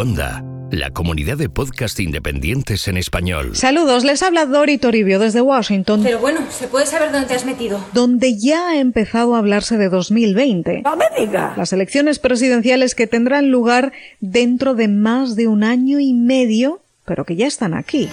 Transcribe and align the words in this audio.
Onda, 0.00 0.42
la 0.70 0.88
comunidad 0.92 1.36
de 1.36 1.50
podcast 1.50 2.00
independientes 2.00 2.88
en 2.88 2.96
español. 2.96 3.54
Saludos, 3.54 4.02
les 4.02 4.22
habla 4.22 4.46
Dori 4.46 4.78
Toribio 4.78 5.18
desde 5.18 5.42
Washington. 5.42 6.02
Pero 6.02 6.18
bueno, 6.18 6.40
¿se 6.48 6.68
puede 6.68 6.86
saber 6.86 7.12
dónde 7.12 7.28
te 7.28 7.34
has 7.34 7.44
metido? 7.44 7.84
Donde 7.92 8.38
ya 8.38 8.70
ha 8.70 8.78
empezado 8.78 9.34
a 9.34 9.40
hablarse 9.40 9.76
de 9.76 9.90
2020. 9.90 10.80
¡No 10.84 10.96
me 10.96 11.04
diga! 11.18 11.52
Las 11.54 11.74
elecciones 11.74 12.18
presidenciales 12.18 12.94
que 12.94 13.06
tendrán 13.06 13.50
lugar 13.50 13.92
dentro 14.20 14.74
de 14.74 14.88
más 14.88 15.36
de 15.36 15.48
un 15.48 15.64
año 15.64 16.00
y 16.00 16.14
medio, 16.14 16.80
pero 17.04 17.26
que 17.26 17.36
ya 17.36 17.46
están 17.46 17.74
aquí. 17.74 18.08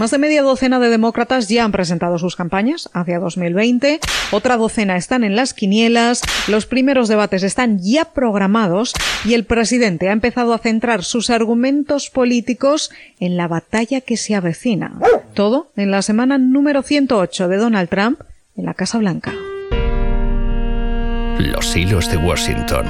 Más 0.00 0.10
de 0.10 0.18
media 0.18 0.42
docena 0.42 0.80
de 0.80 0.88
demócratas 0.88 1.48
ya 1.48 1.64
han 1.64 1.70
presentado 1.70 2.18
sus 2.18 2.34
campañas 2.34 2.90
hacia 2.92 3.20
2020, 3.20 4.00
otra 4.34 4.56
docena 4.56 4.96
están 4.96 5.24
en 5.24 5.36
las 5.36 5.54
quinielas, 5.54 6.22
los 6.48 6.66
primeros 6.66 7.08
debates 7.08 7.42
están 7.42 7.78
ya 7.80 8.06
programados 8.06 8.92
y 9.24 9.34
el 9.34 9.44
presidente 9.44 10.08
ha 10.08 10.12
empezado 10.12 10.52
a 10.54 10.58
centrar 10.58 11.04
sus 11.04 11.30
argumentos 11.30 12.10
políticos 12.10 12.90
en 13.20 13.36
la 13.36 13.48
batalla 13.48 14.00
que 14.00 14.16
se 14.16 14.34
avecina. 14.34 14.98
Todo 15.34 15.70
en 15.76 15.90
la 15.90 16.02
semana 16.02 16.38
número 16.38 16.82
108 16.82 17.48
de 17.48 17.56
Donald 17.56 17.88
Trump 17.88 18.20
en 18.56 18.64
la 18.64 18.74
Casa 18.74 18.98
Blanca. 18.98 19.32
Los 21.38 21.76
hilos 21.76 22.10
de 22.10 22.16
Washington. 22.16 22.86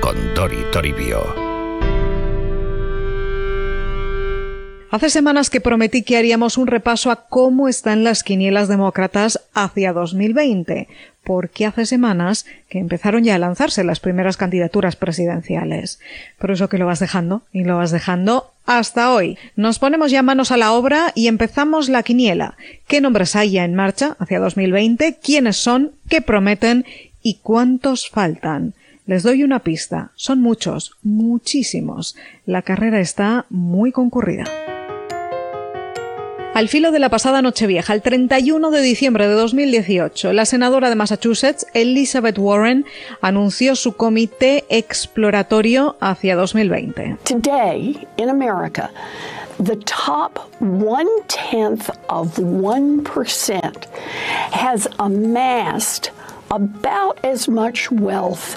Con 0.00 0.34
Dori 0.34 0.64
Toribio. 0.72 1.43
Hace 4.94 5.10
semanas 5.10 5.50
que 5.50 5.60
prometí 5.60 6.02
que 6.04 6.16
haríamos 6.16 6.56
un 6.56 6.68
repaso 6.68 7.10
a 7.10 7.26
cómo 7.26 7.66
están 7.66 8.04
las 8.04 8.22
quinielas 8.22 8.68
demócratas 8.68 9.40
hacia 9.52 9.92
2020, 9.92 10.86
porque 11.24 11.66
hace 11.66 11.84
semanas 11.84 12.46
que 12.68 12.78
empezaron 12.78 13.24
ya 13.24 13.34
a 13.34 13.40
lanzarse 13.40 13.82
las 13.82 13.98
primeras 13.98 14.36
candidaturas 14.36 14.94
presidenciales. 14.94 15.98
Por 16.38 16.52
eso 16.52 16.68
que 16.68 16.78
lo 16.78 16.86
vas 16.86 17.00
dejando 17.00 17.42
y 17.52 17.64
lo 17.64 17.78
vas 17.78 17.90
dejando 17.90 18.52
hasta 18.66 19.12
hoy. 19.12 19.36
Nos 19.56 19.80
ponemos 19.80 20.12
ya 20.12 20.22
manos 20.22 20.52
a 20.52 20.56
la 20.56 20.70
obra 20.70 21.10
y 21.16 21.26
empezamos 21.26 21.88
la 21.88 22.04
quiniela. 22.04 22.54
¿Qué 22.86 23.00
nombres 23.00 23.34
hay 23.34 23.50
ya 23.50 23.64
en 23.64 23.74
marcha 23.74 24.14
hacia 24.20 24.38
2020? 24.38 25.16
¿Quiénes 25.20 25.56
son? 25.56 25.90
¿Qué 26.08 26.22
prometen? 26.22 26.84
¿Y 27.20 27.40
cuántos 27.42 28.08
faltan? 28.08 28.74
Les 29.06 29.24
doy 29.24 29.42
una 29.42 29.58
pista. 29.58 30.12
Son 30.14 30.40
muchos, 30.40 30.92
muchísimos. 31.02 32.14
La 32.46 32.62
carrera 32.62 33.00
está 33.00 33.44
muy 33.50 33.90
concurrida. 33.90 34.44
Al 36.54 36.68
filo 36.68 36.92
de 36.92 37.00
la 37.00 37.08
pasada 37.08 37.42
Nochevieja, 37.42 37.94
el 37.94 38.00
31 38.00 38.70
de 38.70 38.80
diciembre 38.80 39.26
de 39.26 39.34
2018, 39.34 40.32
la 40.32 40.44
senadora 40.44 40.88
de 40.88 40.94
Massachusetts, 40.94 41.66
Elizabeth 41.74 42.38
Warren, 42.38 42.86
anunció 43.20 43.74
su 43.74 43.96
comité 43.96 44.64
exploratorio 44.68 45.96
hacia 45.98 46.36
2020. 46.36 47.16
Today, 47.24 48.06
in 48.18 48.28
America, 48.28 48.88
the 49.64 49.74
top 49.78 50.48
one 50.60 51.08
tenth 51.26 51.90
of 52.08 52.38
1% 52.38 53.86
has 54.52 54.88
amassed 55.00 56.12
about 56.50 57.18
as 57.24 57.48
much 57.48 57.90
wealth 57.90 58.56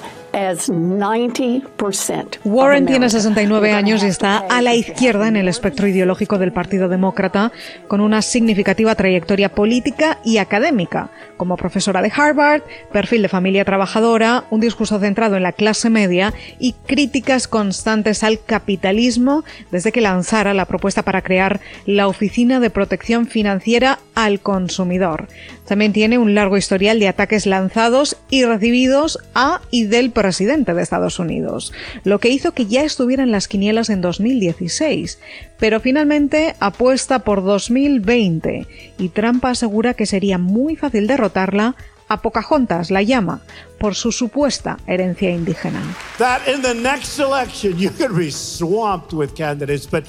Warren 2.46 2.86
tiene 2.86 3.10
69 3.10 3.72
años 3.74 4.04
y 4.04 4.08
está 4.08 4.38
a 4.38 4.62
la 4.62 4.76
izquierda 4.76 5.28
en 5.28 5.36
el 5.36 5.48
espectro 5.48 5.88
ideológico 5.88 6.38
del 6.38 6.52
Partido 6.52 6.88
Demócrata, 6.88 7.52
con 7.88 8.02
una 8.02 8.22
significativa 8.22 8.94
trayectoria 8.94 9.50
política 9.50 10.20
y 10.24 10.38
académica, 10.38 11.10
como 11.38 11.58
profesora 11.58 12.02
de 12.02 12.12
Harvard, 12.16 12.62
perfil 12.92 13.24
de 13.24 13.30
familia 13.30 13.66
trabajadora, 13.66 14.46
un 14.52 14.60
discurso 14.60 15.00
centrado 15.00 15.38
en 15.38 15.44
la 15.44 15.54
clase 15.54 15.90
media 15.90 16.34
y 16.60 16.74
críticas 16.74 17.48
constantes 17.48 18.24
al 18.24 18.40
capitalismo 18.44 19.44
desde 19.72 19.92
que 19.92 20.02
lanzara 20.02 20.54
la 20.54 20.66
propuesta 20.66 21.02
para 21.02 21.24
crear 21.24 21.62
la 21.86 22.08
Oficina 22.08 22.60
de 22.60 22.70
Protección 22.70 23.28
Financiera 23.28 24.00
al 24.14 24.40
Consumidor. 24.40 25.28
También 25.68 25.94
tiene 25.94 26.18
un 26.18 26.34
largo 26.34 26.58
historial 26.58 27.00
de 27.00 27.08
ataques 27.08 27.46
lanzados 27.46 28.18
y 28.30 28.46
recibidos 28.46 29.20
a 29.36 29.62
y 29.70 29.86
del 29.86 30.12
presidente 30.28 30.74
de 30.74 30.84
Estados 30.84 31.20
Unidos, 31.20 31.72
lo 32.04 32.20
que 32.20 32.28
hizo 32.28 32.52
que 32.52 32.66
ya 32.66 32.84
estuviera 32.84 33.24
en 33.24 33.32
las 33.32 33.48
quinielas 33.48 33.90
en 33.90 34.02
2016, 34.02 35.20
pero 35.58 35.80
finalmente 35.80 36.54
apuesta 36.60 37.20
por 37.20 37.46
2020 37.46 38.68
y 38.98 39.08
Trump 39.08 39.46
asegura 39.46 39.94
que 39.94 40.06
sería 40.06 40.38
muy 40.38 40.76
fácil 40.76 41.08
derrotarla 41.08 41.76
a 42.10 42.22
Pocahontas 42.22 42.92
la 42.92 43.04
llama 43.04 43.40
por 43.80 43.96
su 43.96 44.12
supuesta 44.12 44.80
herencia 44.86 45.32
indígena. 45.32 45.82
That 46.18 46.42
in 46.46 46.62
the 46.62 46.76
next 46.76 47.20
election 47.20 47.78
you 47.78 47.90
could 47.90 48.14
be 48.14 48.30
swamped 48.30 49.14
with 49.14 49.34
candidates, 49.34 49.88
but 49.90 50.04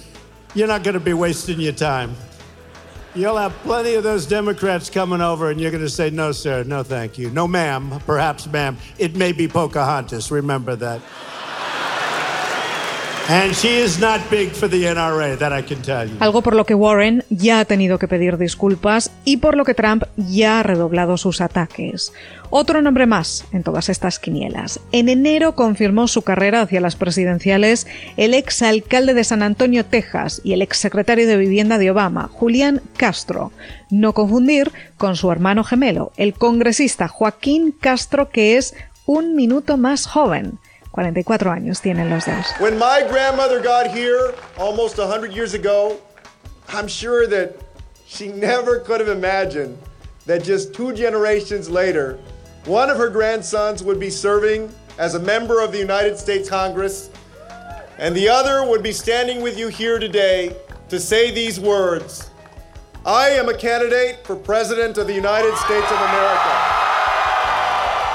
you're 0.57 0.67
not 0.67 0.83
going 0.83 0.99
to 0.99 1.05
be 1.05 1.15
wasting 1.15 1.61
your 1.61 1.77
time. 1.77 2.09
You'll 3.19 3.37
have 3.37 3.53
plenty 3.65 3.95
of 3.95 4.05
those 4.05 4.27
Democrats 4.27 4.89
coming 4.89 5.21
over, 5.21 5.51
and 5.51 5.61
you're 5.61 5.73
going 5.73 5.83
to 5.83 5.91
say, 5.91 6.09
no, 6.09 6.31
sir, 6.31 6.63
no, 6.63 6.85
thank 6.85 7.19
you. 7.19 7.31
No, 7.31 7.49
ma'am, 7.49 8.01
perhaps, 8.07 8.47
ma'am. 8.47 8.77
It 8.97 9.17
may 9.17 9.33
be 9.33 9.49
Pocahontas. 9.49 10.31
Remember 10.31 10.77
that. 10.77 11.03
Algo 16.19 16.41
por 16.41 16.57
lo 16.57 16.65
que 16.65 16.75
Warren 16.75 17.25
ya 17.29 17.61
ha 17.61 17.67
tenido 17.67 17.99
que 17.99 18.09
pedir 18.09 18.39
disculpas 18.39 19.11
y 19.27 19.37
por 19.37 19.55
lo 19.55 19.67
que 19.67 19.75
Trump 19.75 20.05
ya 20.17 20.61
ha 20.61 20.63
redoblado 20.63 21.19
sus 21.19 21.43
ataques. 21.43 22.15
Otro 22.49 22.81
nombre 22.81 23.05
más 23.05 23.45
en 23.53 23.65
todas 23.65 23.91
estas 23.91 24.19
quinielas. 24.19 24.81
En 24.93 25.11
enero 25.11 25.55
confirmó 25.55 26.09
su 26.09 26.23
carrera 26.23 26.63
hacia 26.63 26.81
las 26.81 26.97
presidenciales 26.97 27.87
el 28.17 28.33
ex 28.33 28.63
alcalde 28.63 29.13
de 29.13 29.25
San 29.25 29.43
Antonio, 29.43 29.85
Texas, 29.85 30.41
y 30.43 30.55
el 30.55 30.63
ex 30.63 30.79
secretario 30.79 31.29
de 31.29 31.37
Vivienda 31.37 31.77
de 31.77 31.91
Obama, 31.91 32.31
Julián 32.33 32.81
Castro. 32.97 33.53
No 33.91 34.15
confundir 34.15 34.73
con 34.97 35.17
su 35.17 35.31
hermano 35.31 35.65
gemelo, 35.65 36.13
el 36.17 36.33
congresista 36.33 37.09
Joaquín 37.09 37.75
Castro, 37.79 38.31
que 38.31 38.57
es 38.57 38.75
un 39.05 39.35
minuto 39.37 39.77
más 39.77 40.07
joven. 40.07 40.59
44 40.99 41.49
años 41.49 41.81
tienen 41.81 42.11
los 42.11 42.25
dos. 42.25 42.53
When 42.59 42.77
my 42.77 43.07
grandmother 43.09 43.61
got 43.61 43.89
here 43.89 44.35
almost 44.59 44.99
100 44.99 45.33
years 45.33 45.55
ago, 45.55 46.01
I'm 46.71 46.89
sure 46.89 47.29
that 47.29 47.55
she 48.05 48.27
never 48.27 48.81
could 48.81 48.99
have 48.99 49.09
imagined 49.09 49.79
that 50.27 50.43
just 50.43 50.75
two 50.75 50.93
generations 50.93 51.71
later, 51.71 52.19
one 52.65 52.91
of 52.91 52.97
her 52.97 53.09
grandsons 53.11 53.85
would 53.85 54.01
be 54.01 54.11
serving 54.11 54.75
as 54.99 55.15
a 55.15 55.21
member 55.21 55.61
of 55.61 55.71
the 55.71 55.79
United 55.79 56.19
States 56.19 56.51
Congress, 56.51 57.11
and 57.99 58.13
the 58.13 58.29
other 58.29 58.69
would 58.69 58.83
be 58.83 58.91
standing 58.93 59.41
with 59.41 59.57
you 59.57 59.69
here 59.69 60.01
today 60.01 60.57
to 60.89 60.99
say 60.99 61.31
these 61.31 61.61
words 61.61 62.29
I 63.07 63.29
am 63.29 63.49
a 63.49 63.55
candidate 63.57 64.27
for 64.27 64.35
President 64.35 64.99
of 64.99 65.07
the 65.07 65.15
United 65.15 65.57
States 65.59 65.87
of 65.93 65.97
America. 65.97 66.78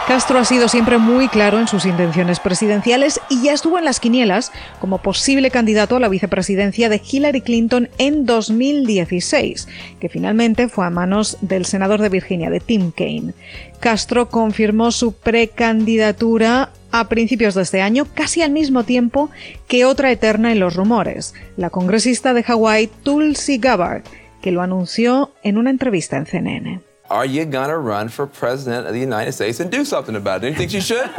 Castro 0.07 0.37
ha 0.37 0.43
sido 0.43 0.67
siempre 0.67 0.97
muy 0.97 1.29
claro 1.29 1.59
en 1.59 1.67
sus 1.67 1.85
intenciones 1.85 2.41
presidenciales 2.41 3.21
y 3.29 3.41
ya 3.41 3.53
estuvo 3.53 3.77
en 3.79 3.85
las 3.85 4.01
quinielas 4.01 4.51
como 4.79 4.97
posible 4.97 5.49
candidato 5.49 5.95
a 5.95 5.99
la 6.01 6.09
vicepresidencia 6.09 6.89
de 6.89 7.01
Hillary 7.09 7.39
Clinton 7.39 7.89
en 7.97 8.25
2016, 8.25 9.69
que 10.01 10.09
finalmente 10.09 10.67
fue 10.67 10.85
a 10.85 10.89
manos 10.89 11.37
del 11.39 11.65
senador 11.65 12.01
de 12.01 12.09
Virginia, 12.09 12.49
de 12.49 12.59
Tim 12.59 12.91
Kaine. 12.91 13.33
Castro 13.79 14.27
confirmó 14.27 14.91
su 14.91 15.13
precandidatura 15.13 16.71
a 16.91 17.07
principios 17.07 17.55
de 17.55 17.61
este 17.61 17.81
año, 17.81 18.05
casi 18.13 18.41
al 18.41 18.51
mismo 18.51 18.83
tiempo 18.83 19.29
que 19.69 19.85
otra 19.85 20.11
eterna 20.11 20.51
en 20.51 20.59
los 20.59 20.75
rumores, 20.75 21.33
la 21.55 21.69
congresista 21.69 22.33
de 22.33 22.43
Hawái 22.43 22.87
Tulsi 23.03 23.57
Gabbard, 23.57 24.03
que 24.41 24.51
lo 24.51 24.61
anunció 24.61 25.31
en 25.43 25.57
una 25.57 25.69
entrevista 25.69 26.17
en 26.17 26.25
CNN. 26.25 26.92
Are 27.13 27.27
you 27.27 27.45
gonna 27.45 27.77
run 27.77 28.09
for 28.09 28.25
president 28.25 28.87
of 28.87 28.93
the 28.93 28.99
United 28.99 29.33
States 29.33 29.59
and 29.59 29.69
do 29.69 29.85
something 29.85 30.15
about 30.15 30.37
it? 30.37 30.41
Do 30.41 30.47
you 30.47 30.55
think 30.55 30.73
you 30.73 30.81
should? 30.81 31.07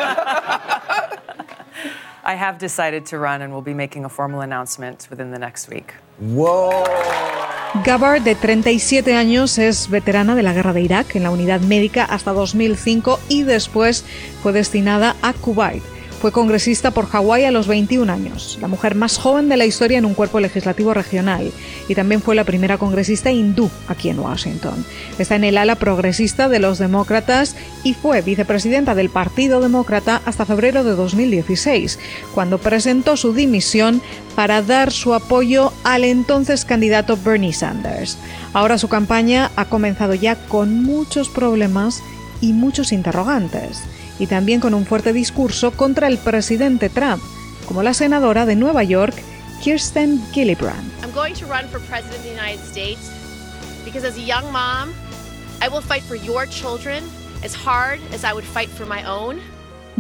I 2.25 2.35
have 2.35 2.58
decided 2.58 3.06
to 3.06 3.19
run 3.19 3.43
and 3.43 3.52
will 3.52 3.62
be 3.62 3.75
making 3.75 4.05
a 4.05 4.08
formal 4.08 4.41
announcement 4.41 5.06
within 5.08 5.31
the 5.31 5.38
next 5.38 5.69
week. 5.69 5.94
Whoa. 6.19 6.82
Gabbard, 7.85 8.25
de 8.25 8.35
37 8.35 9.14
años, 9.14 9.56
es 9.58 9.88
veterana 9.88 10.35
de 10.35 10.43
la 10.43 10.52
guerra 10.52 10.73
de 10.73 10.81
Irak 10.81 11.14
en 11.14 11.23
la 11.23 11.31
unidad 11.31 11.61
médica 11.61 12.05
hasta 12.05 12.32
2005 12.32 13.20
y 13.29 13.44
después 13.44 14.05
fue 14.43 14.52
destinada 14.52 15.14
a 15.23 15.32
Kuwait. 15.32 15.94
Fue 16.25 16.32
congresista 16.32 16.91
por 16.91 17.06
Hawái 17.06 17.44
a 17.44 17.50
los 17.50 17.67
21 17.67 18.11
años, 18.11 18.56
la 18.59 18.67
mujer 18.67 18.94
más 18.94 19.19
joven 19.19 19.50
de 19.50 19.59
la 19.59 19.67
historia 19.67 19.99
en 19.99 20.06
un 20.06 20.15
cuerpo 20.15 20.41
legislativo 20.41 20.94
regional, 20.94 21.53
y 21.87 21.94
también 21.94 22.23
fue 22.23 22.35
la 22.35 22.44
primera 22.44 22.79
congresista 22.79 23.31
hindú 23.31 23.69
aquí 23.88 24.09
en 24.09 24.19
Washington. 24.19 24.87
Está 25.19 25.37
en 25.37 25.44
el 25.44 25.59
ala 25.59 25.75
progresista 25.75 26.49
de 26.49 26.61
los 26.61 26.79
demócratas 26.79 27.56
y 27.82 27.93
fue 27.93 28.23
vicepresidenta 28.23 28.94
del 28.94 29.11
Partido 29.11 29.61
Demócrata 29.61 30.23
hasta 30.25 30.47
febrero 30.47 30.82
de 30.82 30.93
2016, 30.93 31.99
cuando 32.35 32.56
presentó 32.56 33.19
su 33.19 33.35
dimisión 33.35 34.00
para 34.35 34.62
dar 34.62 34.93
su 34.93 35.12
apoyo 35.12 35.75
al 35.85 36.05
entonces 36.05 36.65
candidato 36.65 37.19
Bernie 37.23 37.53
Sanders. 37.53 38.17
Ahora 38.55 38.79
su 38.79 38.88
campaña 38.88 39.50
ha 39.56 39.67
comenzado 39.67 40.15
ya 40.15 40.37
con 40.37 40.85
muchos 40.85 41.29
problemas 41.29 42.03
y 42.41 42.55
muchos 42.55 42.93
interrogantes 42.93 43.82
y 44.19 44.26
también 44.26 44.61
con 44.61 44.75
un 44.75 44.87
fuerte 44.87 45.12
discurso 45.12 45.72
contra 45.72 46.08
el 46.08 46.19
presidente 46.19 46.88
Trump, 46.88 47.22
como 47.66 47.82
la 47.82 47.94
senadora 47.94 48.46
de 48.46 48.56
Nueva 48.56 48.84
York, 48.84 49.14
Kirsten 49.62 50.20
Gillibrand. 50.32 50.90
I'm 51.02 51.12
going 51.12 51.34
to 51.34 51.46
run 51.46 51.66
for 51.69 51.81
president 51.81 52.16
of 52.16 52.22
the 52.22 52.31
United 52.31 52.61
States 52.64 53.11
because 53.84 54.05
as 54.05 54.16
a 54.16 54.20
young 54.20 54.50
mom, 54.52 54.93
I 55.62 55.69
will 55.69 55.82
fight 55.82 56.02
for 56.02 56.16
your 56.16 56.46
children 56.46 57.02
as 57.43 57.55
hard 57.55 58.00
as 58.12 58.25
I 58.25 58.32
would 58.32 58.44
fight 58.44 58.69
for 58.69 58.87
my 58.87 59.05
own. 59.05 59.40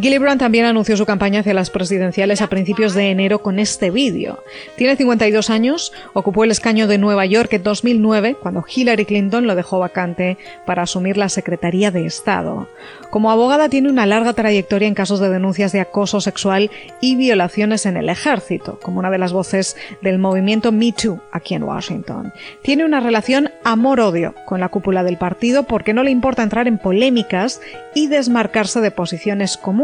Gillibrand 0.00 0.40
también 0.40 0.64
anunció 0.64 0.96
su 0.96 1.06
campaña 1.06 1.40
hacia 1.40 1.54
las 1.54 1.70
presidenciales 1.70 2.42
a 2.42 2.48
principios 2.48 2.94
de 2.94 3.10
enero 3.10 3.42
con 3.42 3.60
este 3.60 3.92
vídeo. 3.92 4.42
Tiene 4.76 4.96
52 4.96 5.50
años, 5.50 5.92
ocupó 6.14 6.42
el 6.42 6.50
escaño 6.50 6.88
de 6.88 6.98
Nueva 6.98 7.26
York 7.26 7.52
en 7.52 7.62
2009, 7.62 8.36
cuando 8.42 8.64
Hillary 8.66 9.04
Clinton 9.04 9.46
lo 9.46 9.54
dejó 9.54 9.78
vacante 9.78 10.36
para 10.66 10.82
asumir 10.82 11.16
la 11.16 11.28
Secretaría 11.28 11.92
de 11.92 12.06
Estado. 12.06 12.68
Como 13.10 13.30
abogada 13.30 13.68
tiene 13.68 13.88
una 13.88 14.04
larga 14.04 14.32
trayectoria 14.32 14.88
en 14.88 14.94
casos 14.94 15.20
de 15.20 15.28
denuncias 15.28 15.70
de 15.70 15.78
acoso 15.78 16.20
sexual 16.20 16.72
y 17.00 17.14
violaciones 17.14 17.86
en 17.86 17.96
el 17.96 18.08
ejército, 18.08 18.80
como 18.82 18.98
una 18.98 19.12
de 19.12 19.18
las 19.18 19.32
voces 19.32 19.76
del 20.02 20.18
movimiento 20.18 20.72
Me 20.72 20.90
Too 20.90 21.20
aquí 21.30 21.54
en 21.54 21.62
Washington. 21.62 22.32
Tiene 22.62 22.84
una 22.84 22.98
relación 22.98 23.52
amor-odio 23.62 24.34
con 24.44 24.58
la 24.58 24.70
cúpula 24.70 25.04
del 25.04 25.18
partido 25.18 25.62
porque 25.62 25.94
no 25.94 26.02
le 26.02 26.10
importa 26.10 26.42
entrar 26.42 26.66
en 26.66 26.78
polémicas 26.78 27.60
y 27.94 28.08
desmarcarse 28.08 28.80
de 28.80 28.90
posiciones 28.90 29.56
comunes. 29.56 29.83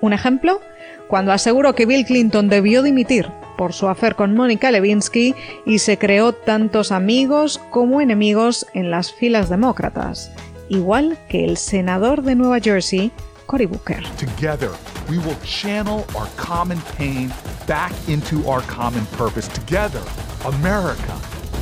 Un 0.00 0.12
ejemplo, 0.12 0.60
cuando 1.08 1.32
aseguró 1.32 1.74
que 1.74 1.86
Bill 1.86 2.04
Clinton 2.04 2.48
debió 2.48 2.82
dimitir 2.82 3.28
por 3.56 3.72
su 3.72 3.88
afer 3.88 4.14
con 4.14 4.34
Mónica 4.34 4.70
Lewinsky 4.70 5.34
y 5.64 5.78
se 5.78 5.98
creó 5.98 6.32
tantos 6.32 6.92
amigos 6.92 7.60
como 7.70 8.00
enemigos 8.00 8.66
en 8.74 8.90
las 8.90 9.12
filas 9.12 9.48
demócratas 9.48 10.32
igual 10.68 11.18
que 11.28 11.44
el 11.44 11.56
senador 11.56 12.22
de 12.22 12.34
Nueva 12.34 12.60
Jersey, 12.60 13.12
Cory 13.46 13.66
Booker. 13.66 14.02
Together, 14.16 14.70
we 15.08 15.18
will 15.18 15.36
channel 15.42 16.04
our 16.16 16.28
common 16.36 16.80
pain 16.96 17.30
back 17.66 17.92
into 18.08 18.46
our 18.48 18.62
common 18.62 19.04
purpose. 19.16 19.48
Together, 19.48 20.02
America, 20.44 21.14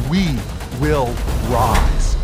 we 0.08 0.36
will 0.80 1.12
rise. 1.50 2.21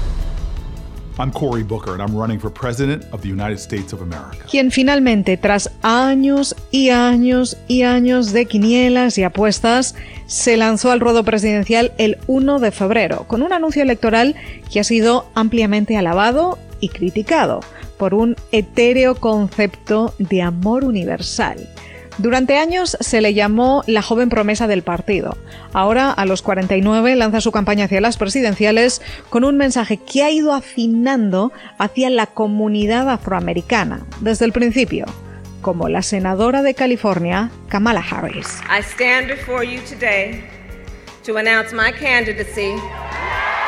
I'm 1.19 1.33
Cory 1.33 1.65
Booker 1.65 1.95
and 1.95 2.01
I'm 2.01 2.17
running 2.17 2.39
for 2.39 2.49
President 2.49 3.05
of 3.13 3.23
the 3.23 3.29
United 3.29 3.59
States 3.59 3.93
of 3.93 4.03
America. 4.03 4.45
Quien 4.49 4.71
finalmente, 4.71 5.37
tras 5.37 5.71
años 5.83 6.55
y 6.71 6.91
años 6.91 7.57
y 7.67 7.83
años 7.83 8.33
de 8.33 8.47
quinielas 8.47 9.19
y 9.19 9.25
apuestas, 9.25 9.97
se 10.27 10.57
lanzó 10.57 10.93
al 10.93 11.01
ruedo 11.01 11.25
presidencial 11.25 11.93
el 11.99 12.19
1 12.29 12.61
de 12.61 12.71
febrero, 12.71 13.25
con 13.27 13.43
un 13.43 13.53
anuncio 13.53 13.83
electoral 13.83 14.37
que 14.73 14.79
ha 14.79 14.85
sido 14.85 15.29
ampliamente 15.35 15.97
alabado 15.97 16.57
y 16.79 16.91
criticado 16.91 17.61
por 17.97 18.15
un 18.15 18.37
etéreo 18.53 19.17
concepto 19.17 20.15
de 20.19 20.43
amor 20.43 20.85
universal. 20.85 21.69
Durante 22.19 22.59
años 22.59 22.97
se 22.99 23.21
le 23.21 23.33
llamó 23.33 23.85
la 23.87 24.03
joven 24.03 24.29
promesa 24.29 24.67
del 24.67 24.83
partido. 24.83 25.39
Ahora, 25.73 26.11
a 26.11 26.25
los 26.27 26.43
49, 26.43 27.15
lanza 27.15 27.41
su 27.41 27.53
campaña 27.53 27.85
hacia 27.85 28.01
las 28.01 28.17
presidenciales 28.17 29.01
con 29.31 29.45
un 29.45 29.57
mensaje 29.57 29.99
que 29.99 30.25
ha 30.25 30.31
ido 30.31 30.53
afinando 30.53 31.53
hacia 31.79 32.11
la 32.11 32.27
comunidad 32.27 33.09
afroamericana 33.09 34.01
desde 34.21 34.47
el 34.47 34.53
principio, 34.53 35.07
como 35.63 35.89
la 35.89 36.03
senadora 36.03 36.63
de 36.63 36.75
California, 36.75 37.51
Kamala 37.69 38.01
Harris. 38.01 38.61
I 38.69 38.83
stand 38.83 39.29
before 39.29 39.65
you 39.65 39.81
today 39.89 40.43
to 41.25 41.37
announce 41.37 41.73
my 41.73 41.93
candidacy 41.93 42.75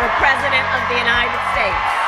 for 0.01 0.09
President 0.19 0.67
of 0.75 0.89
the 0.89 0.99
United 0.99 1.39
States. 1.55 2.00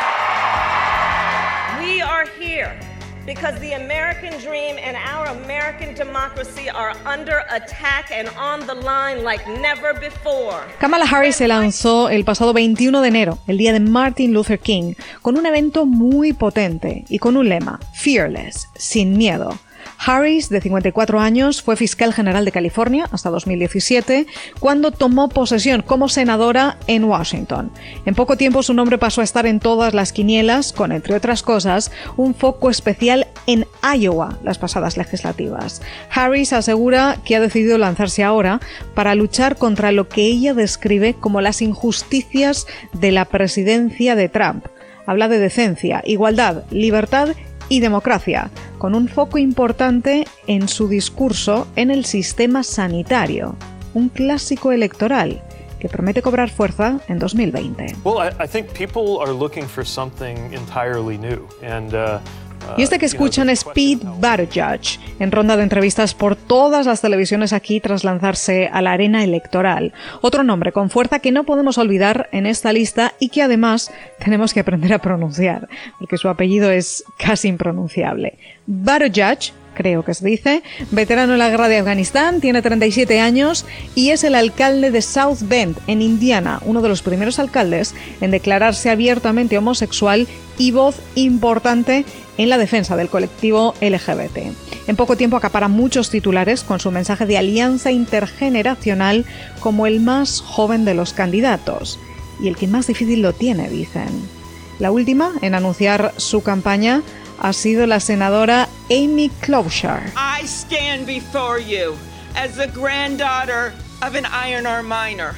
Because 3.26 3.58
the 3.60 3.72
American 3.72 4.32
dream 4.40 4.76
and 4.78 4.96
our 4.96 5.26
American 5.26 5.94
democracy 5.94 6.68
are 6.68 6.92
under 7.04 7.44
attack 7.50 8.10
and 8.10 8.28
on 8.36 8.66
the 8.66 8.74
line 8.74 9.22
like 9.22 9.46
never 9.60 9.94
before. 9.94 10.60
Kamala 10.78 11.06
Harris 11.06 11.36
se 11.36 11.46
lanzó 11.48 12.08
el 12.08 12.24
pasado 12.24 12.52
21 12.52 13.00
de 13.00 13.08
enero, 13.08 13.38
el 13.46 13.58
día 13.58 13.72
de 13.72 13.80
Martin 13.80 14.32
Luther 14.32 14.58
King, 14.58 14.94
con 15.22 15.38
un 15.38 15.46
evento 15.46 15.86
muy 15.86 16.32
potente 16.32 17.04
y 17.08 17.18
con 17.18 17.36
un 17.36 17.48
lema, 17.48 17.78
Fearless, 17.94 18.68
sin 18.74 19.16
miedo. 19.16 19.58
Harris, 20.04 20.48
de 20.48 20.60
54 20.60 21.20
años, 21.20 21.62
fue 21.62 21.76
fiscal 21.76 22.12
general 22.12 22.44
de 22.44 22.50
California 22.50 23.08
hasta 23.12 23.30
2017, 23.30 24.26
cuando 24.58 24.90
tomó 24.90 25.28
posesión 25.28 25.82
como 25.82 26.08
senadora 26.08 26.78
en 26.88 27.04
Washington. 27.04 27.70
En 28.04 28.14
poco 28.14 28.36
tiempo 28.36 28.62
su 28.64 28.74
nombre 28.74 28.98
pasó 28.98 29.20
a 29.20 29.24
estar 29.24 29.46
en 29.46 29.60
todas 29.60 29.94
las 29.94 30.12
quinielas, 30.12 30.72
con, 30.72 30.90
entre 30.90 31.14
otras 31.14 31.42
cosas, 31.42 31.92
un 32.16 32.34
foco 32.34 32.68
especial 32.68 33.28
en 33.46 33.66
Iowa 33.96 34.38
las 34.42 34.58
pasadas 34.58 34.96
legislativas. 34.96 35.82
Harris 36.10 36.52
asegura 36.52 37.18
que 37.24 37.36
ha 37.36 37.40
decidido 37.40 37.78
lanzarse 37.78 38.24
ahora 38.24 38.60
para 38.94 39.14
luchar 39.14 39.56
contra 39.56 39.92
lo 39.92 40.08
que 40.08 40.26
ella 40.26 40.52
describe 40.52 41.14
como 41.14 41.40
las 41.40 41.62
injusticias 41.62 42.66
de 42.92 43.12
la 43.12 43.26
presidencia 43.26 44.16
de 44.16 44.28
Trump. 44.28 44.66
Habla 45.06 45.28
de 45.28 45.38
decencia, 45.38 46.00
igualdad, 46.04 46.64
libertad 46.70 47.30
y 47.72 47.80
democracia, 47.80 48.50
con 48.76 48.94
un 48.94 49.08
foco 49.08 49.38
importante 49.38 50.26
en 50.46 50.68
su 50.68 50.88
discurso 50.88 51.66
en 51.74 51.90
el 51.90 52.04
sistema 52.04 52.62
sanitario, 52.62 53.56
un 53.94 54.10
clásico 54.10 54.72
electoral 54.72 55.42
que 55.80 55.88
promete 55.88 56.20
cobrar 56.20 56.50
fuerza 56.50 57.00
en 57.08 57.18
2020. 57.18 57.96
Well, 58.04 58.18
I, 58.18 58.44
I 58.44 58.46
think 58.46 58.74
people 58.74 59.18
are 59.22 59.32
looking 59.32 59.66
for 59.66 59.86
something 59.86 60.36
entirely 60.52 61.16
uh, 61.94 62.18
y 62.76 62.82
este 62.82 62.98
que 62.98 63.06
escuchan 63.06 63.50
es 63.50 63.64
Pete 63.64 64.06
Buttigieg, 64.06 64.80
en 65.18 65.30
ronda 65.30 65.56
de 65.56 65.62
entrevistas 65.62 66.14
por 66.14 66.36
todas 66.36 66.86
las 66.86 67.00
televisiones 67.00 67.52
aquí 67.52 67.80
tras 67.80 68.04
lanzarse 68.04 68.68
a 68.72 68.82
la 68.82 68.92
arena 68.92 69.24
electoral. 69.24 69.92
Otro 70.20 70.42
nombre 70.42 70.72
con 70.72 70.90
fuerza 70.90 71.18
que 71.18 71.32
no 71.32 71.44
podemos 71.44 71.78
olvidar 71.78 72.28
en 72.32 72.46
esta 72.46 72.72
lista 72.72 73.14
y 73.18 73.28
que 73.28 73.42
además 73.42 73.92
tenemos 74.18 74.54
que 74.54 74.60
aprender 74.60 74.92
a 74.92 75.00
pronunciar, 75.00 75.68
porque 75.98 76.16
su 76.16 76.28
apellido 76.28 76.70
es 76.70 77.04
casi 77.18 77.48
impronunciable. 77.48 78.38
Buttigieg 78.66 79.52
creo 79.74 80.04
que 80.04 80.14
se 80.14 80.26
dice, 80.26 80.62
veterano 80.90 81.32
en 81.32 81.38
la 81.38 81.50
guerra 81.50 81.68
de 81.68 81.78
Afganistán, 81.78 82.40
tiene 82.40 82.62
37 82.62 83.20
años 83.20 83.64
y 83.94 84.10
es 84.10 84.24
el 84.24 84.34
alcalde 84.34 84.90
de 84.90 85.02
South 85.02 85.38
Bend, 85.42 85.76
en 85.86 86.02
Indiana, 86.02 86.60
uno 86.64 86.82
de 86.82 86.88
los 86.88 87.02
primeros 87.02 87.38
alcaldes 87.38 87.94
en 88.20 88.30
declararse 88.30 88.90
abiertamente 88.90 89.58
homosexual 89.58 90.26
y 90.58 90.70
voz 90.70 91.00
importante 91.14 92.04
en 92.38 92.48
la 92.48 92.58
defensa 92.58 92.96
del 92.96 93.08
colectivo 93.08 93.74
LGBT. 93.80 94.38
En 94.86 94.96
poco 94.96 95.16
tiempo 95.16 95.36
acapara 95.36 95.68
muchos 95.68 96.10
titulares 96.10 96.64
con 96.64 96.80
su 96.80 96.90
mensaje 96.90 97.26
de 97.26 97.38
alianza 97.38 97.90
intergeneracional 97.90 99.24
como 99.60 99.86
el 99.86 100.00
más 100.00 100.40
joven 100.40 100.84
de 100.84 100.94
los 100.94 101.12
candidatos 101.12 101.98
y 102.40 102.48
el 102.48 102.56
que 102.56 102.66
más 102.66 102.86
difícil 102.86 103.22
lo 103.22 103.32
tiene, 103.32 103.68
dicen. 103.68 104.08
La 104.78 104.90
última 104.90 105.32
en 105.42 105.54
anunciar 105.54 106.12
su 106.16 106.42
campaña 106.42 107.02
ha 107.38 107.52
sido 107.52 107.86
la 107.86 108.00
senadora 108.00 108.68
Amy 108.90 109.30
Klobuchar. 109.40 110.12
I 110.16 110.44
stand 110.46 111.06
before 111.06 111.60
you 111.60 111.94
as 112.34 112.56
the 112.56 112.68
granddaughter 112.68 113.72
of 114.00 114.16
an 114.16 114.26
iron 114.26 114.66
ore 114.66 114.82
miner, 114.82 115.34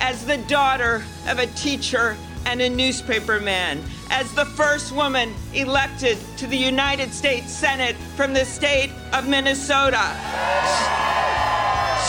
as 0.00 0.24
the 0.26 0.38
daughter 0.48 1.02
of 1.30 1.38
a 1.38 1.46
teacher 1.48 2.16
and 2.46 2.60
a 2.60 2.70
newspaper 2.70 3.40
as 4.10 4.32
the 4.34 4.44
first 4.44 4.92
woman 4.92 5.32
elected 5.54 6.18
to 6.36 6.46
the 6.46 6.56
United 6.56 7.12
States 7.12 7.50
Senate 7.52 7.96
from 8.16 8.32
the 8.34 8.44
state 8.44 8.90
of 9.12 9.28
Minnesota. 9.28 10.02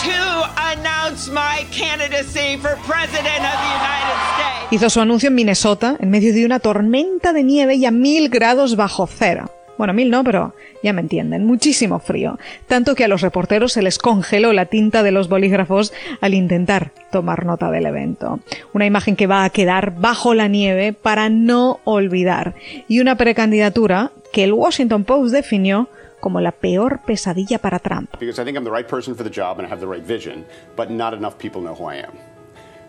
To 0.04 0.50
announce 0.74 1.30
my 1.30 1.66
candidacy 1.72 2.58
for 2.58 2.78
President 2.88 3.42
of 3.44 3.58
the 3.60 3.72
United 3.76 4.18
States. 4.36 4.68
Hizo 4.72 4.90
su 4.90 5.02
anuncio 5.02 5.28
en 5.28 5.36
Minnesota 5.36 5.98
en 6.00 6.10
medio 6.10 6.34
de 6.34 6.46
una 6.46 6.60
tormenta 6.60 7.34
de 7.34 7.44
nieve 7.44 7.76
y 7.76 7.86
a 7.86 7.92
mil 7.92 8.30
grados 8.30 8.76
bajo 8.76 9.08
cero. 9.08 9.52
Bueno, 9.80 9.94
mil 9.94 10.10
no, 10.10 10.26
pero 10.26 10.54
ya 10.84 10.92
me 10.92 11.00
entienden, 11.00 11.46
muchísimo 11.46 12.00
frío. 12.00 12.38
Tanto 12.68 12.96
que 12.96 13.06
a 13.06 13.08
los 13.08 13.22
reporteros 13.22 13.72
se 13.72 13.82
les 13.82 13.98
congeló 13.98 14.52
la 14.52 14.66
tinta 14.66 15.04
de 15.04 15.12
los 15.12 15.30
bolígrafos 15.30 15.94
al 16.20 16.34
intentar 16.34 16.92
tomar 17.14 17.46
nota 17.46 17.72
del 17.72 17.86
evento. 17.86 18.42
Una 18.74 18.86
imagen 18.86 19.16
que 19.16 19.26
va 19.26 19.46
a 19.46 19.50
quedar 19.52 19.98
bajo 19.98 20.34
la 20.34 20.50
nieve 20.50 20.92
para 20.92 21.30
no 21.30 21.80
olvidar. 21.86 22.56
Y 22.90 23.00
una 23.00 23.16
precandidatura 23.16 24.12
que 24.34 24.44
el 24.44 24.52
Washington 24.52 25.06
Post 25.06 25.34
definió 25.34 25.88
como 26.20 26.42
la 26.42 26.52
peor 26.52 27.00
pesadilla 27.06 27.60
para 27.60 27.80
Trump. 27.80 28.10
Because 28.20 28.42
I 28.42 28.44
think 28.44 28.58
I'm 28.58 28.66
the 28.66 28.76
right 28.76 28.86
person 28.86 29.16
for 29.16 29.24
the 29.24 29.34
job 29.34 29.60
and 29.60 29.66
I 29.66 29.72
have 29.72 29.80
the 29.80 29.88
right 29.88 30.06
vision, 30.06 30.44
but 30.76 30.90
not 30.90 31.14
enough 31.14 31.38
people 31.38 31.62
know 31.62 31.74
who. 31.74 31.90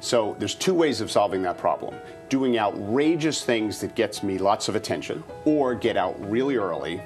So 0.00 0.34
there's 0.38 0.54
two 0.54 0.74
ways 0.74 1.00
of 1.00 1.10
solving 1.10 1.42
that 1.42 1.58
problem. 1.58 1.94
Doing 2.28 2.58
outrageous 2.58 3.44
things 3.44 3.80
that 3.80 3.94
gets 3.94 4.22
me 4.22 4.38
lots 4.38 4.68
of 4.68 4.74
attention 4.74 5.22
or 5.44 5.74
get 5.74 5.96
out 5.96 6.18
really 6.30 6.56
early 6.56 7.02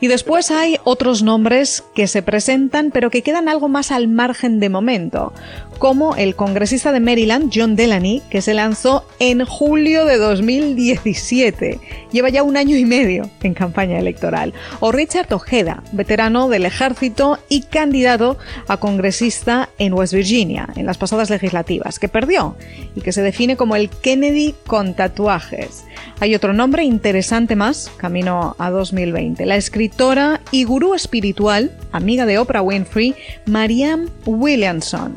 Y 0.00 0.06
después 0.06 0.50
hay 0.50 0.78
otros 0.84 1.22
nombres 1.22 1.84
que 1.94 2.06
se 2.06 2.22
presentan 2.22 2.90
pero 2.92 3.10
que 3.10 3.22
quedan 3.22 3.48
algo 3.48 3.68
más 3.68 3.90
al 3.90 4.08
margen 4.08 4.60
de 4.60 4.68
momento, 4.68 5.32
como 5.78 6.14
el 6.16 6.36
congresista 6.36 6.92
de 6.92 7.00
Maryland, 7.00 7.50
John 7.52 7.74
Delaney, 7.74 8.22
que 8.30 8.40
se 8.40 8.54
lanzó 8.54 9.04
en 9.18 9.44
julio 9.44 10.04
de 10.04 10.16
2017. 10.16 11.80
Lleva 12.12 12.28
ya 12.28 12.42
un 12.42 12.56
año 12.56 12.76
y 12.76 12.84
medio 12.84 13.28
en 13.42 13.54
campaña 13.54 13.98
electoral. 13.98 14.52
O 14.80 14.92
Richard 14.92 15.32
Ojeda, 15.32 15.82
veterano 15.92 16.48
del 16.48 16.66
ejército 16.66 17.38
y 17.48 17.62
candidato 17.62 18.38
a 18.68 18.76
congresista 18.76 19.70
en 19.78 19.94
West 19.94 20.14
Virginia 20.14 20.68
en 20.76 20.86
las 20.86 20.98
pasadas 20.98 21.30
legislativas, 21.30 21.98
que 21.98 22.08
perdió 22.08 22.56
y 22.94 23.00
que 23.00 23.12
se 23.12 23.22
define 23.22 23.56
como 23.56 23.76
el 23.76 23.90
Kennedy 23.90 24.54
con 24.66 24.94
tatuajes. 24.94 25.84
Hay 26.20 26.34
otro 26.34 26.52
nombre 26.52 26.84
interesante 26.84 27.56
más, 27.56 27.90
camino 27.96 28.54
a 28.58 28.70
2020. 28.92 29.46
La 29.46 29.56
escritora 29.56 30.40
y 30.50 30.64
gurú 30.64 30.94
espiritual, 30.94 31.72
amiga 31.92 32.26
de 32.26 32.38
Oprah 32.38 32.62
Winfrey, 32.62 33.14
Marianne 33.46 34.08
Williamson. 34.26 35.14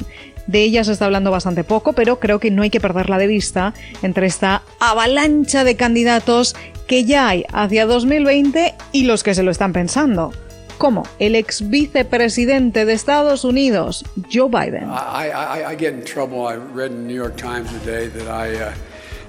De 0.47 0.61
ella 0.61 0.83
se 0.83 0.93
está 0.93 1.05
hablando 1.05 1.31
bastante 1.31 1.63
poco, 1.63 1.93
pero 1.93 2.19
creo 2.19 2.39
que 2.39 2.51
no 2.51 2.61
hay 2.61 2.69
que 2.69 2.79
perderla 2.79 3.17
de 3.17 3.27
vista 3.27 3.73
entre 4.01 4.27
esta 4.27 4.61
avalancha 4.79 5.63
de 5.63 5.75
candidatos 5.75 6.55
que 6.87 7.03
ya 7.03 7.27
hay 7.27 7.45
hacia 7.51 7.85
2020 7.85 8.75
y 8.91 9.03
los 9.03 9.23
que 9.23 9.33
se 9.33 9.43
lo 9.43 9.51
están 9.51 9.73
pensando. 9.73 10.31
Como 10.77 11.03
el 11.19 11.35
ex 11.35 11.69
vicepresidente 11.69 12.85
de 12.85 12.93
Estados 12.93 13.43
Unidos, 13.43 14.03
Joe 14.31 14.49
Biden. 14.49 14.89
I, 14.89 15.75
get 15.77 15.93
in 15.93 16.03
trouble. 16.03 16.45
I 16.45 16.57
read 16.57 16.91
in 16.91 17.07
the 17.07 17.07
New 17.07 17.15
York 17.15 17.37
Times 17.37 17.71
today 17.71 18.07
uh, 18.07 18.71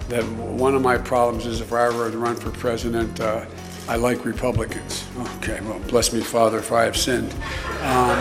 that 0.09 0.25
one 0.59 0.75
of 0.75 0.83
my 0.83 0.99
problems 0.99 1.47
is 1.47 1.61
if 1.61 1.73
I 1.73 1.87
run 1.89 2.37
for 2.37 2.51
president, 2.51 3.21
uh, 3.21 3.47
I 3.89 3.97
like 3.97 4.25
Republicans. 4.25 5.05
Okay, 5.39 5.61
well, 5.63 5.81
bless 5.89 6.13
me, 6.13 6.21
Father, 6.21 6.59
if 6.59 6.73
I 6.73 6.85
have 6.85 6.97
sinned. 6.97 7.33
Um, 7.85 8.17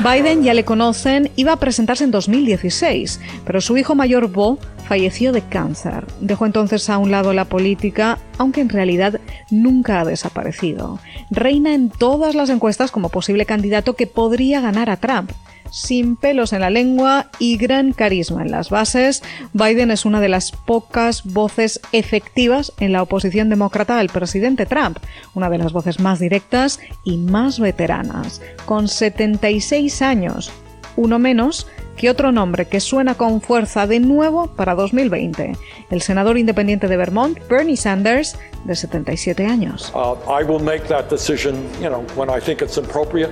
Biden 0.00 0.42
ya 0.42 0.54
le 0.54 0.64
conocen, 0.64 1.30
iba 1.36 1.52
a 1.52 1.56
presentarse 1.56 2.04
en 2.04 2.10
2016, 2.10 3.20
pero 3.44 3.60
su 3.60 3.76
hijo 3.76 3.94
mayor 3.94 4.28
Bo 4.28 4.58
falleció 4.88 5.32
de 5.32 5.42
cáncer. 5.42 6.04
Dejó 6.20 6.46
entonces 6.46 6.90
a 6.90 6.98
un 6.98 7.10
lado 7.10 7.32
la 7.32 7.44
política, 7.44 8.18
aunque 8.38 8.60
en 8.60 8.68
realidad 8.68 9.20
nunca 9.50 10.00
ha 10.00 10.04
desaparecido. 10.04 10.98
Reina 11.30 11.74
en 11.74 11.90
todas 11.90 12.34
las 12.34 12.50
encuestas 12.50 12.90
como 12.90 13.08
posible 13.08 13.46
candidato 13.46 13.94
que 13.94 14.06
podría 14.06 14.60
ganar 14.60 14.90
a 14.90 14.96
Trump 14.96 15.30
sin 15.74 16.14
pelos 16.14 16.52
en 16.52 16.60
la 16.60 16.70
lengua 16.70 17.26
y 17.40 17.56
gran 17.56 17.92
carisma 17.92 18.42
en 18.42 18.52
las 18.52 18.70
bases, 18.70 19.24
Biden 19.52 19.90
es 19.90 20.04
una 20.04 20.20
de 20.20 20.28
las 20.28 20.52
pocas 20.52 21.24
voces 21.24 21.80
efectivas 21.90 22.72
en 22.78 22.92
la 22.92 23.02
oposición 23.02 23.48
demócrata 23.48 23.98
al 23.98 24.08
presidente 24.08 24.66
Trump, 24.66 24.98
una 25.34 25.50
de 25.50 25.58
las 25.58 25.72
voces 25.72 25.98
más 25.98 26.20
directas 26.20 26.78
y 27.02 27.16
más 27.16 27.58
veteranas, 27.58 28.40
con 28.66 28.86
76 28.86 30.00
años, 30.00 30.52
uno 30.96 31.18
menos 31.18 31.66
que 31.96 32.08
otro 32.08 32.30
nombre 32.30 32.66
que 32.66 32.78
suena 32.78 33.16
con 33.16 33.40
fuerza 33.40 33.88
de 33.88 33.98
nuevo 33.98 34.46
para 34.54 34.76
2020, 34.76 35.56
el 35.90 36.02
senador 36.02 36.38
independiente 36.38 36.86
de 36.86 36.96
Vermont, 36.96 37.36
Bernie 37.48 37.76
Sanders, 37.76 38.36
de 38.64 38.76
77 38.76 39.44
años. 39.44 39.92
Uh, 39.92 40.14
I 40.30 40.44
will 40.44 40.62
make 40.62 40.86
that 40.86 41.10
decision, 41.10 41.56
you 41.80 41.88
know, 41.88 42.04
when 42.14 42.30
I 42.30 42.40
think 42.40 42.62
it's 42.62 42.78
appropriate. 42.78 43.30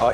Uh, 0.00 0.12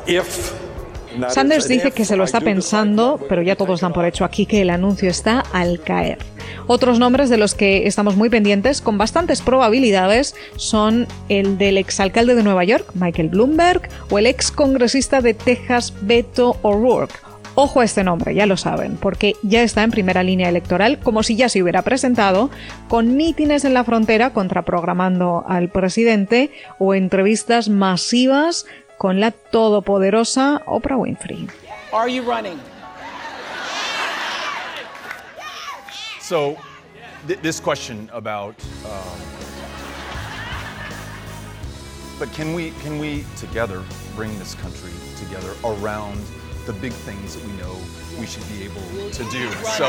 Sanders 1.28 1.68
dice 1.68 1.90
que 1.90 2.04
se 2.04 2.16
lo 2.16 2.24
está 2.24 2.40
pensando, 2.40 3.20
pero 3.28 3.42
ya 3.42 3.56
todos 3.56 3.80
dan 3.80 3.92
por 3.92 4.04
hecho 4.04 4.24
aquí 4.24 4.46
que 4.46 4.62
el 4.62 4.70
anuncio 4.70 5.08
está 5.08 5.40
al 5.52 5.80
caer. 5.80 6.18
Otros 6.66 6.98
nombres 6.98 7.30
de 7.30 7.36
los 7.36 7.54
que 7.54 7.86
estamos 7.86 8.16
muy 8.16 8.28
pendientes, 8.28 8.80
con 8.80 8.98
bastantes 8.98 9.42
probabilidades, 9.42 10.34
son 10.56 11.06
el 11.28 11.58
del 11.58 11.78
exalcalde 11.78 12.34
de 12.34 12.42
Nueva 12.42 12.64
York, 12.64 12.92
Michael 12.94 13.28
Bloomberg, 13.28 13.88
o 14.10 14.18
el 14.18 14.26
ex 14.26 14.50
congresista 14.50 15.20
de 15.20 15.34
Texas, 15.34 15.92
Beto 16.02 16.56
O'Rourke. 16.62 17.30
Ojo 17.56 17.80
a 17.80 17.84
este 17.84 18.04
nombre, 18.04 18.34
ya 18.34 18.46
lo 18.46 18.56
saben, 18.56 18.96
porque 18.96 19.34
ya 19.42 19.62
está 19.62 19.82
en 19.82 19.90
primera 19.90 20.22
línea 20.22 20.48
electoral, 20.48 21.00
como 21.00 21.22
si 21.24 21.34
ya 21.34 21.48
se 21.48 21.60
hubiera 21.62 21.82
presentado, 21.82 22.48
con 22.88 23.16
mítines 23.16 23.64
en 23.64 23.74
la 23.74 23.82
frontera 23.82 24.32
contraprogramando 24.32 25.44
al 25.48 25.68
presidente 25.68 26.50
o 26.78 26.94
entrevistas 26.94 27.68
masivas 27.68 28.66
con 29.00 29.18
la 29.18 29.30
todopoderosa 29.30 30.60
Oprah 30.66 30.98
Winfrey. 30.98 31.48
Are 31.90 32.06
you 32.06 32.22
running? 32.22 32.60
So, 36.20 36.58
th 37.26 37.40
this 37.40 37.60
question 37.60 38.10
about, 38.12 38.54
um, 38.84 39.18
but 42.18 42.28
can 42.36 42.52
we 42.52 42.72
can 42.84 43.00
we 43.00 43.24
together 43.40 43.80
bring 44.14 44.38
this 44.38 44.54
country 44.60 44.92
together 45.16 45.52
around 45.64 46.20
the 46.66 46.72
big 46.74 46.92
things 46.92 47.34
that 47.34 47.44
we 47.44 47.52
know 47.60 47.76
we 48.20 48.26
should 48.26 48.46
be 48.48 48.64
able 48.64 49.10
to 49.12 49.24
do. 49.30 49.48
So, 49.76 49.86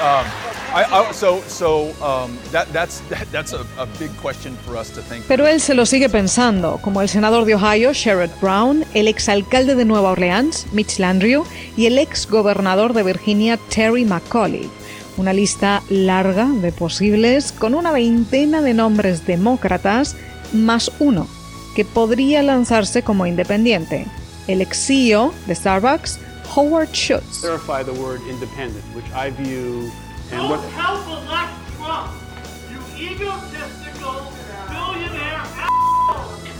um, 0.00 0.24
I, 0.72 0.84
I, 0.90 1.12
so, 1.12 1.42
so 1.48 1.90
um, 2.02 2.38
that, 2.52 2.72
that's, 2.72 3.00
that, 3.10 3.30
that's 3.32 3.52
a, 3.52 3.66
a, 3.78 3.86
big 3.98 4.10
question 4.22 4.56
for 4.64 4.76
us 4.76 4.90
to 4.90 5.02
think. 5.02 5.24
Pero 5.26 5.46
él 5.46 5.60
se 5.60 5.74
lo 5.74 5.84
sigue 5.84 6.08
pensando, 6.08 6.78
como 6.80 7.02
el 7.02 7.08
senador 7.08 7.44
de 7.44 7.54
Ohio, 7.54 7.92
Sherrod 7.92 8.30
Brown, 8.40 8.84
el 8.94 9.08
exalcalde 9.08 9.74
de 9.74 9.84
Nueva 9.84 10.12
Orleans, 10.12 10.66
Mitch 10.72 10.98
Landrieu, 10.98 11.44
y 11.76 11.86
el 11.86 11.98
ex 11.98 12.28
gobernador 12.28 12.92
de 12.92 13.02
Virginia, 13.02 13.58
Terry 13.68 14.04
McCauley. 14.04 14.70
Una 15.16 15.32
lista 15.32 15.82
larga 15.90 16.46
de 16.46 16.72
posibles, 16.72 17.52
con 17.52 17.74
una 17.74 17.92
veintena 17.92 18.62
de 18.62 18.74
nombres 18.74 19.26
demócratas, 19.26 20.16
más 20.52 20.90
uno, 20.98 21.28
que 21.74 21.84
podría 21.84 22.42
lanzarse 22.42 23.02
como 23.02 23.26
independiente. 23.26 24.06
El 24.46 24.60
ex 24.60 24.76
CEO 24.76 25.32
de 25.46 25.54
Starbucks, 25.54 26.18
Howard 26.54 26.94
Schultz. 26.94 27.40
Clarify 27.40 27.82
the 27.82 27.94
word 27.94 28.20
independent, 28.28 28.84
which 28.94 29.10
I 29.14 29.30
view 29.30 29.90
and 30.32 30.50
what 30.50 30.60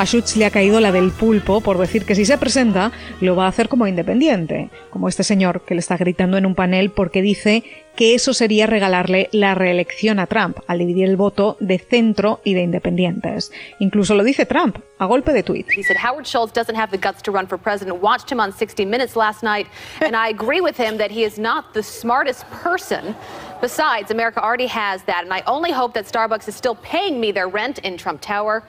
A 0.05 0.07
Schutz 0.07 0.37
le 0.37 0.45
ha 0.45 0.51
caído 0.51 0.81
la 0.81 0.93
del 0.93 1.13
pulpo 1.13 1.63
por 1.63 1.79
decir 1.79 2.05
que 2.05 2.15
si 2.15 2.27
se 2.27 2.37
presenta 2.37 2.93
lo 3.23 3.37
va 3.37 3.47
a 3.47 3.49
hacer 3.49 3.71
como 3.71 3.87
independiente, 3.87 4.69
como 4.91 5.09
este 5.09 5.25
señor 5.25 5.63
que 5.63 5.75
le 5.75 5.81
está 5.81 5.97
gritando 5.97 6.37
en 6.37 6.45
un 6.45 6.55
panel 6.55 6.91
porque 6.91 7.23
dice 7.23 7.65
que 7.97 8.15
eso 8.15 8.35
sería 8.35 8.67
regalarle 8.67 9.31
la 9.33 9.55
reelección 9.55 10.19
a 10.19 10.27
Trump 10.27 10.59
al 10.67 10.81
dividir 10.81 11.09
el 11.09 11.17
voto 11.17 11.57
de 11.59 11.79
centro 11.79 12.43
y 12.45 12.53
de 12.53 12.61
independientes. 12.61 13.51
Incluso 13.79 14.15
lo 14.15 14.25
dice 14.25 14.45
Trump 14.45 14.77
a 14.99 15.07
golpe 15.07 15.33
de 15.33 15.43
tweet. 15.43 15.65
He 15.75 15.83
said 15.83 15.97
Howard 15.97 16.27
Schultz 16.27 16.53
doesn't 16.53 16.77
have 16.77 16.91
the 16.91 16.99
guts 16.99 17.23
to 17.23 17.33
run 17.33 17.47
for 17.47 17.57
president. 17.57 18.03
Watched 18.03 18.31
him 18.31 18.41
on 18.41 18.53
60 18.53 18.85
Minutes 18.85 19.17
last 19.17 19.43
night, 19.43 19.67
and 20.03 20.15
I 20.15 20.29
agree 20.29 20.61
with 20.61 20.77
him 20.77 20.99
that 20.99 21.13
he 21.13 21.25
is 21.25 21.39
not 21.39 21.73
the 21.73 21.83
smartest 21.83 22.45
person. 22.51 23.17
Besides, 23.63 24.11
America 24.11 24.43
already 24.45 24.67
has 24.67 25.03
that, 25.05 25.25
and 25.25 25.33
I 25.33 25.43
only 25.47 25.73
hope 25.73 25.95
that 25.95 26.05
Starbucks 26.05 26.47
is 26.47 26.55
still 26.55 26.75
paying 26.83 27.21
me 27.21 27.33
their 27.33 27.49
rent 27.49 27.79
in 27.79 27.97
Trump 27.97 28.21
Tower. 28.21 28.63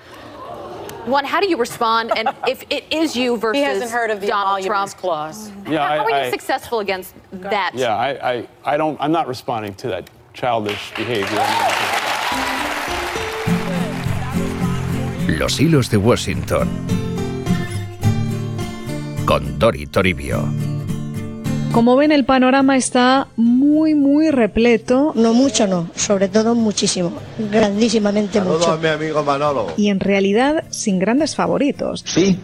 One, 1.05 1.23
how 1.25 1.39
do 1.39 1.47
you 1.47 1.57
respond? 1.57 2.11
And 2.17 2.29
if 2.47 2.63
it 2.69 2.85
is 2.91 3.15
you 3.15 3.37
versus 3.37 3.57
He 3.57 3.63
hasn't 3.63 3.91
heard 3.91 4.09
of 4.09 4.21
the 4.21 4.27
Donald 4.27 4.59
emoluments 4.65 4.93
Trump, 4.93 5.01
clause. 5.01 5.51
Yeah, 5.67 5.87
how, 5.87 5.93
I- 5.93 5.97
are 5.99 6.09
you 6.09 6.15
I- 6.15 6.31
successful 6.31 6.79
against 6.79 7.13
that? 7.31 7.71
Yeah, 7.75 7.95
I, 7.95 8.31
I, 8.33 8.47
I 8.65 8.77
don't. 8.77 8.97
I'm 8.99 9.11
not 9.11 9.27
responding 9.27 9.73
to 9.75 9.87
that 9.89 10.09
childish 10.33 10.91
behavior. 10.95 11.39
Los 15.39 15.57
hilos 15.59 15.89
de 15.89 15.97
Washington. 15.97 16.67
Con 19.25 19.57
Dori 19.59 19.85
Toribio. 19.87 20.74
Como 21.75 21.97
ven, 21.97 22.13
el 22.13 22.23
panorama 22.23 22.77
está 22.77 23.27
muy, 23.35 23.95
muy 23.95 24.31
repleto. 24.31 25.11
No 25.13 25.33
mucho, 25.33 25.67
no, 25.67 25.89
sobre 25.93 26.29
todo 26.29 26.55
muchísimo, 26.55 27.11
grandísimamente 27.51 28.39
Saludos 28.39 28.59
mucho. 28.59 28.71
a 28.71 28.77
mi 28.77 28.87
amigo 28.87 29.23
Manolo. 29.25 29.67
Y 29.75 29.89
en 29.89 29.99
realidad 29.99 30.63
sin 30.69 30.99
grandes 30.99 31.35
favoritos. 31.35 32.01
Sí, 32.07 32.39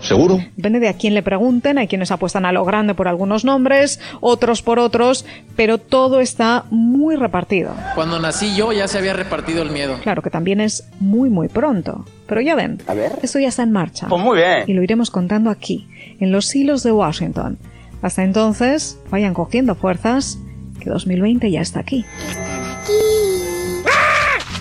seguro. 0.00 0.38
Depende 0.56 0.80
de 0.80 0.88
a 0.88 0.94
quién 0.94 1.12
le 1.12 1.22
pregunten, 1.22 1.76
hay 1.76 1.88
quienes 1.88 2.10
apuestan 2.10 2.46
a 2.46 2.52
lo 2.52 2.64
grande 2.64 2.94
por 2.94 3.06
algunos 3.06 3.44
nombres, 3.44 4.00
otros 4.22 4.62
por 4.62 4.78
otros, 4.78 5.26
pero 5.56 5.76
todo 5.76 6.20
está 6.20 6.64
muy 6.70 7.16
repartido. 7.16 7.74
Cuando 7.94 8.18
nací 8.18 8.56
yo 8.56 8.72
ya 8.72 8.88
se 8.88 8.96
había 8.96 9.12
repartido 9.12 9.60
el 9.60 9.72
miedo. 9.72 9.98
Claro 10.02 10.22
que 10.22 10.30
también 10.30 10.62
es 10.62 10.88
muy, 11.00 11.28
muy 11.28 11.48
pronto. 11.48 12.06
Pero 12.26 12.40
ya 12.40 12.54
ven, 12.54 12.78
esto 13.20 13.38
ya 13.38 13.48
está 13.48 13.62
en 13.62 13.72
marcha. 13.72 14.06
Pues 14.08 14.22
muy 14.22 14.38
bien. 14.38 14.64
Y 14.66 14.72
lo 14.72 14.82
iremos 14.82 15.10
contando 15.10 15.50
aquí, 15.50 15.86
en 16.18 16.32
los 16.32 16.56
hilos 16.56 16.82
de 16.82 16.92
Washington. 16.92 17.58
Hasta 18.04 18.22
entonces, 18.22 18.98
vayan 19.10 19.32
cogiendo 19.32 19.74
fuerzas, 19.74 20.38
que 20.78 20.90
2020 20.90 21.50
ya 21.50 21.62
está 21.62 21.80
aquí. 21.80 22.04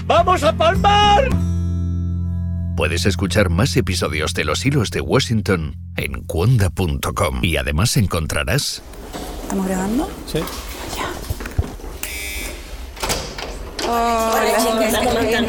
¡Vamos 0.08 0.44
a 0.44 0.56
palmar! 0.56 1.26
Puedes 2.78 3.06
escuchar 3.06 3.50
más 3.50 3.76
episodios 3.76 4.34
de 4.34 4.46
Los 4.46 4.66
Hilos 4.66 4.92
de 4.92 5.02
Washington 5.02 5.76
en 5.98 6.24
cuonda.com 6.24 7.44
y 7.44 7.58
además 7.58 7.98
encontrarás 7.98 8.82
¿Estamos 9.42 9.68
grabando? 9.68 10.10
Sí. 10.26 10.40
Hola, 13.86 15.46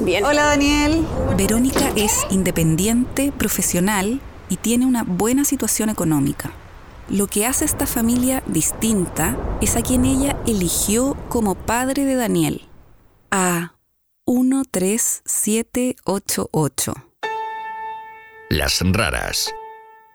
Bien. 0.00 0.24
Hola, 0.24 0.44
Daniel. 0.44 1.04
Verónica 1.36 1.92
es 1.94 2.26
independiente, 2.30 3.32
profesional 3.32 4.22
y 4.48 4.56
tiene 4.56 4.86
una 4.86 5.02
buena 5.02 5.44
situación 5.44 5.90
económica. 5.90 6.52
Lo 7.08 7.26
que 7.26 7.46
hace 7.46 7.64
esta 7.64 7.86
familia 7.86 8.44
distinta 8.46 9.34
es 9.62 9.76
a 9.76 9.82
quien 9.82 10.04
ella 10.04 10.36
eligió 10.46 11.16
como 11.30 11.54
padre 11.54 12.04
de 12.04 12.16
Daniel, 12.16 12.68
a 13.30 13.76
13788. 14.26 16.94
Las 18.50 18.82
raras. 18.92 19.54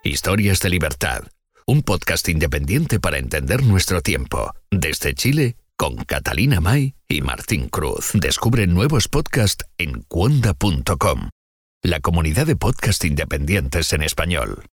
Historias 0.03 0.59
de 0.59 0.69
libertad. 0.69 1.23
Un 1.65 1.81
podcast 1.81 2.29
independiente 2.29 2.99
para 2.99 3.17
entender 3.17 3.63
nuestro 3.63 4.01
tiempo. 4.01 4.53
Desde 4.69 5.15
Chile, 5.15 5.57
con 5.75 5.95
Catalina 5.95 6.61
May 6.61 6.93
y 7.07 7.21
Martín 7.21 7.69
Cruz. 7.69 8.11
Descubre 8.13 8.67
nuevos 8.67 9.07
podcasts 9.07 9.65
en 9.79 10.03
cuonda.com, 10.03 11.29
la 11.81 11.99
comunidad 12.01 12.45
de 12.45 12.55
podcast 12.55 13.03
independientes 13.05 13.93
en 13.93 14.03
español. 14.03 14.65